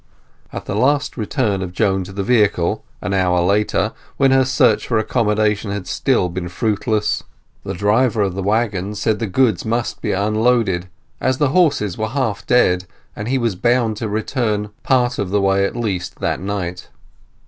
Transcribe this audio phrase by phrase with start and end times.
[0.51, 4.87] At the last return of Joan to the vehicle, an hour later, when her search
[4.87, 7.21] for accommodation had still been fruitless,
[7.63, 10.87] the driver of the waggon said the goods must be unloaded,
[11.19, 12.85] as the horses were half dead,
[13.15, 16.89] and he was bound to return part of the way at least that night.